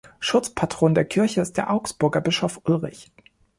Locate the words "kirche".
1.05-1.41